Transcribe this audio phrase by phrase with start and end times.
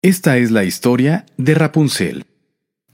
[0.00, 2.24] Esta es la historia de Rapunzel.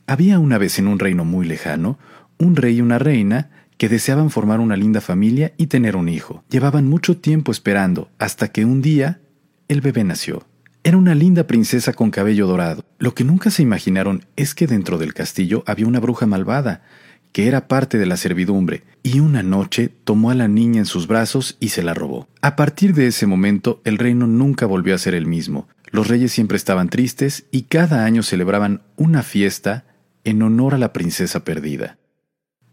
[0.06, 1.98] Había una vez en un reino muy lejano
[2.38, 6.44] un rey y una reina que deseaban formar una linda familia y tener un hijo.
[6.48, 9.20] Llevaban mucho tiempo esperando, hasta que un día
[9.68, 10.46] el bebé nació.
[10.82, 12.86] Era una linda princesa con cabello dorado.
[12.98, 16.84] Lo que nunca se imaginaron es que dentro del castillo había una bruja malvada,
[17.32, 21.06] que era parte de la servidumbre, y una noche tomó a la niña en sus
[21.06, 22.28] brazos y se la robó.
[22.40, 25.68] A partir de ese momento el reino nunca volvió a ser el mismo.
[25.94, 29.84] Los reyes siempre estaban tristes y cada año celebraban una fiesta
[30.24, 31.98] en honor a la princesa perdida.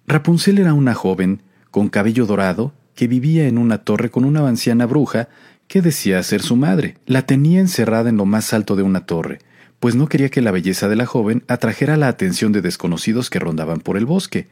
[0.08, 4.88] Rapunzel era una joven con cabello dorado que vivía en una torre con una anciana
[4.88, 5.30] bruja
[5.68, 6.98] que decía ser su madre.
[7.06, 9.38] La tenía encerrada en lo más alto de una torre,
[9.80, 13.38] pues no quería que la belleza de la joven atrajera la atención de desconocidos que
[13.38, 14.48] rondaban por el bosque.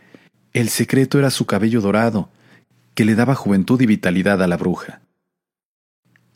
[0.54, 2.30] El secreto era su cabello dorado,
[2.94, 5.02] que le daba juventud y vitalidad a la bruja.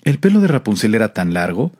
[0.04, 1.72] El pelo de Rapunzel era tan largo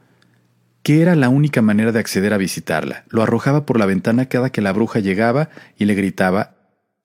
[0.84, 3.06] que era la única manera de acceder a visitarla.
[3.10, 6.56] Lo arrojaba por la ventana cada que la bruja llegaba y le gritaba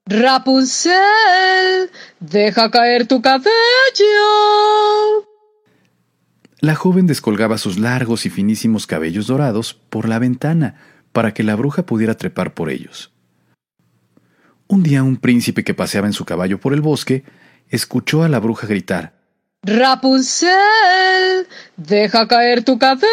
[0.06, 3.52] Rapunzel, deja caer tu cabello.
[6.60, 10.76] La joven descolgaba sus largos y finísimos cabellos dorados por la ventana
[11.12, 13.12] para que la bruja pudiera trepar por ellos.
[14.66, 17.24] Un día un príncipe que paseaba en su caballo por el bosque
[17.68, 19.17] escuchó a la bruja gritar
[19.62, 23.08] Rapunzel, deja caer tu cabello.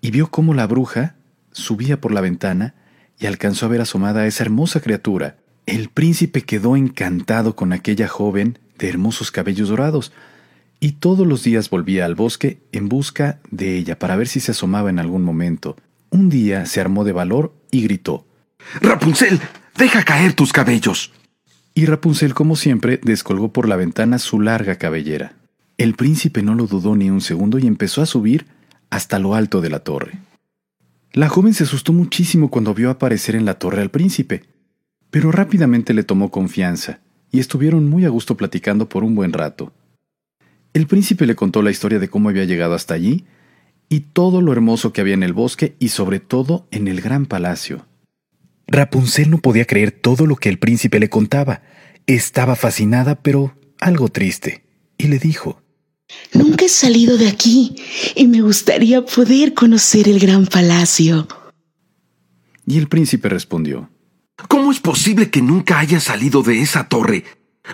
[0.00, 1.16] Y vio cómo la bruja
[1.52, 2.74] subía por la ventana
[3.18, 5.36] y alcanzó a ver asomada a esa hermosa criatura.
[5.66, 10.12] El príncipe quedó encantado con aquella joven de hermosos cabellos dorados,
[10.80, 14.50] y todos los días volvía al bosque en busca de ella para ver si se
[14.50, 15.76] asomaba en algún momento.
[16.10, 18.26] Un día se armó de valor y gritó
[18.80, 19.40] Rapunzel,
[19.76, 21.12] deja caer tus cabellos.
[21.78, 25.34] Y Rapunzel, como siempre, descolgó por la ventana su larga cabellera.
[25.76, 28.46] El príncipe no lo dudó ni un segundo y empezó a subir
[28.88, 30.18] hasta lo alto de la torre.
[31.12, 34.44] La joven se asustó muchísimo cuando vio aparecer en la torre al príncipe,
[35.10, 39.74] pero rápidamente le tomó confianza y estuvieron muy a gusto platicando por un buen rato.
[40.72, 43.26] El príncipe le contó la historia de cómo había llegado hasta allí
[43.90, 47.26] y todo lo hermoso que había en el bosque y sobre todo en el gran
[47.26, 47.84] palacio.
[48.66, 51.62] Rapunzel no podía creer todo lo que el príncipe le contaba.
[52.06, 54.64] Estaba fascinada, pero algo triste,
[54.98, 55.62] y le dijo
[56.32, 57.76] Nunca he salido de aquí
[58.14, 61.26] y me gustaría poder conocer el gran palacio.
[62.66, 63.90] Y el príncipe respondió,
[64.48, 67.24] ¿Cómo es posible que nunca hayas salido de esa torre?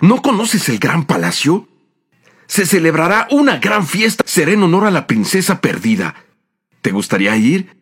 [0.01, 1.67] ¿No conoces el gran palacio?
[2.47, 4.23] Se celebrará una gran fiesta.
[4.27, 6.15] Será en honor a la princesa perdida.
[6.81, 7.75] ¿Te gustaría ir?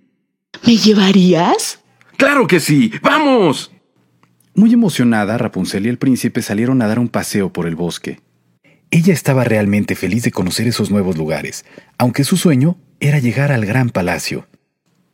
[0.66, 1.81] ¿Me llevarías?
[2.22, 2.92] Claro que sí.
[3.02, 3.72] ¡Vamos!
[4.54, 8.20] Muy emocionada, Rapunzel y el príncipe salieron a dar un paseo por el bosque.
[8.92, 11.66] Ella estaba realmente feliz de conocer esos nuevos lugares,
[11.98, 14.48] aunque su sueño era llegar al gran palacio.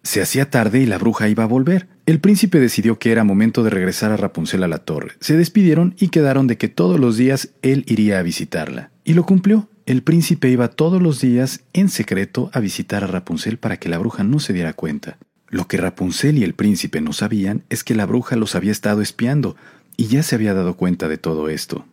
[0.04, 1.88] Se hacía tarde y la bruja iba a volver.
[2.06, 5.14] El príncipe decidió que era momento de regresar a Rapunzel a la torre.
[5.22, 8.92] Se despidieron y quedaron de que todos los días él iría a visitarla.
[9.06, 9.70] Y lo cumplió.
[9.86, 13.98] El príncipe iba todos los días en secreto a visitar a Rapunzel para que la
[13.98, 15.18] bruja no se diera cuenta.
[15.50, 19.02] Lo que Rapunzel y el príncipe no sabían es que la bruja los había estado
[19.02, 19.56] espiando
[19.96, 21.86] y ya se había dado cuenta de todo esto.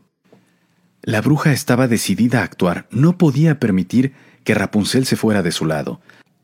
[1.02, 4.12] La bruja estaba decidida a actuar, no podía permitir
[4.42, 6.00] que Rapunzel se fuera de su lado.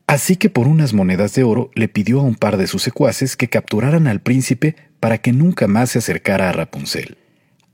[0.07, 3.37] Así que por unas monedas de oro le pidió a un par de sus secuaces
[3.37, 7.17] que capturaran al príncipe para que nunca más se acercara a Rapunzel.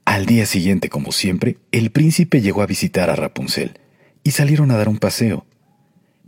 [0.05, 3.79] Al día siguiente, como siempre, el príncipe llegó a visitar a Rapunzel
[4.23, 5.45] y salieron a dar un paseo.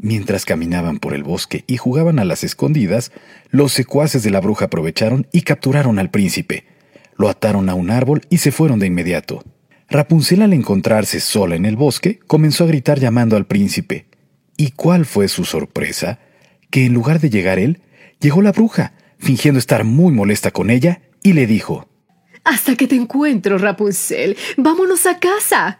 [0.01, 3.11] Mientras caminaban por el bosque y jugaban a las escondidas,
[3.49, 6.65] los secuaces de la bruja aprovecharon y capturaron al príncipe.
[7.17, 9.43] Lo ataron a un árbol y se fueron de inmediato.
[9.89, 14.05] Rapunzel al encontrarse sola en el bosque comenzó a gritar llamando al príncipe.
[14.55, 16.19] ¿Y cuál fue su sorpresa?
[16.69, 17.81] Que en lugar de llegar él,
[18.21, 21.89] llegó la bruja, fingiendo estar muy molesta con ella, y le dijo
[22.45, 24.37] Hasta que te encuentro, Rapunzel.
[24.55, 25.79] Vámonos a casa.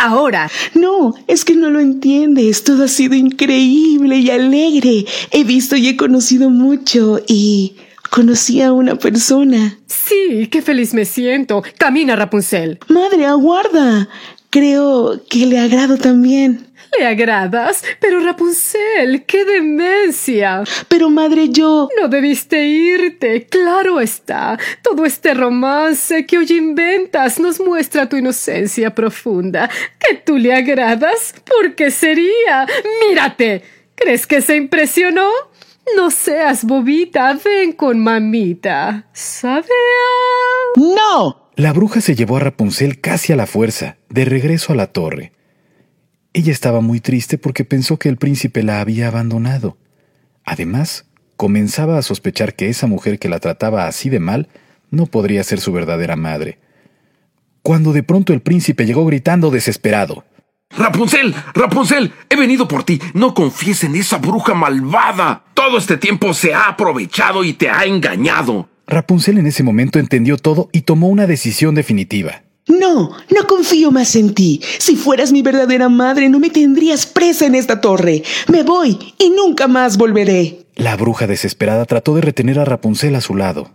[0.00, 0.50] Ahora.
[0.74, 2.64] No, es que no lo entiendes.
[2.64, 5.04] Todo ha sido increíble y alegre.
[5.30, 7.74] He visto y he conocido mucho y
[8.08, 9.78] conocí a una persona.
[9.86, 11.62] Sí, qué feliz me siento.
[11.76, 12.78] Camina, Rapunzel.
[12.88, 14.08] Madre, aguarda.
[14.48, 16.69] Creo que le agrado también.
[16.98, 17.84] ¿Le agradas?
[18.00, 20.64] Pero Rapunzel, qué demencia.
[20.88, 21.88] Pero madre, yo...
[22.00, 23.46] No debiste irte.
[23.46, 24.58] Claro está.
[24.82, 29.70] Todo este romance que hoy inventas nos muestra tu inocencia profunda.
[29.98, 31.34] ¿Que tú le agradas?
[31.44, 32.66] ¿Por qué sería?
[33.08, 33.62] Mírate.
[33.94, 35.28] ¿Crees que se impresionó?
[35.96, 39.08] No seas bobita, ven con mamita.
[39.12, 39.66] ¿Sabe?
[40.76, 41.50] ¡No!
[41.56, 45.32] La bruja se llevó a Rapunzel casi a la fuerza, de regreso a la torre.
[46.32, 49.76] Ella estaba muy triste porque pensó que el príncipe la había abandonado.
[50.44, 51.06] Además,
[51.36, 54.48] comenzaba a sospechar que esa mujer que la trataba así de mal
[54.90, 56.58] no podría ser su verdadera madre.
[57.62, 60.24] Cuando de pronto el príncipe llegó gritando desesperado.
[60.76, 63.00] Rapunzel, Rapunzel, he venido por ti.
[63.12, 65.44] No confíes en esa bruja malvada.
[65.54, 68.68] Todo este tiempo se ha aprovechado y te ha engañado.
[68.86, 72.42] Rapunzel en ese momento entendió todo y tomó una decisión definitiva.
[72.92, 74.60] No, no confío más en ti.
[74.78, 78.22] Si fueras mi verdadera madre, no me tendrías presa en esta torre.
[78.48, 80.66] Me voy y nunca más volveré.
[80.74, 83.70] La bruja desesperada trató de retener a Rapunzel a su lado.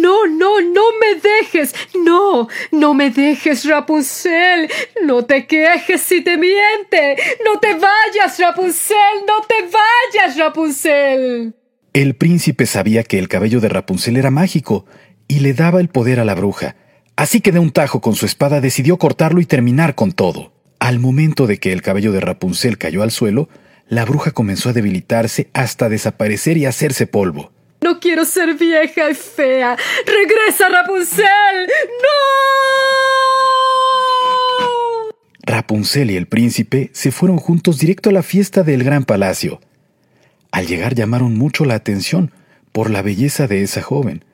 [0.00, 1.74] No, no, no me dejes.
[2.04, 4.70] No, no me dejes, Rapunzel.
[5.04, 7.16] No te quejes si te miente.
[7.44, 8.96] No te vayas, Rapunzel.
[9.26, 11.54] No te vayas, Rapunzel.
[11.92, 14.86] El príncipe sabía que el cabello de Rapunzel era mágico
[15.26, 16.76] y le daba el poder a la bruja.
[17.18, 20.52] Así que de un tajo con su espada decidió cortarlo y terminar con todo.
[20.78, 23.48] Al momento de que el cabello de Rapunzel cayó al suelo,
[23.88, 27.50] la bruja comenzó a debilitarse hasta desaparecer y hacerse polvo.
[27.80, 29.76] No quiero ser vieja y fea.
[30.06, 31.66] ¡Regresa, Rapunzel!
[31.66, 32.08] ¡No!
[35.42, 39.58] Rapunzel y el príncipe se fueron juntos directo a la fiesta del gran palacio.
[40.52, 42.30] Al llegar llamaron mucho la atención
[42.70, 44.24] por la belleza de esa joven.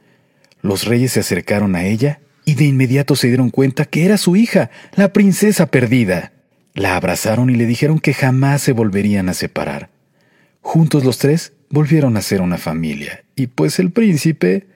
[0.61, 4.37] Los reyes se acercaron a ella y de inmediato se dieron cuenta que era su
[4.37, 6.33] hija, la princesa perdida.
[6.75, 9.91] La abrazaron y le dijeron que jamás se volverían a separar.
[10.61, 14.67] Juntos los tres volvieron a ser una familia, y pues el príncipe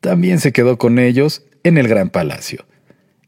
[0.00, 2.66] también se quedó con ellos en el gran palacio.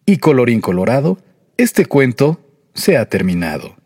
[0.06, 1.18] Y colorín colorado,
[1.56, 2.40] este cuento
[2.74, 3.76] se ha terminado.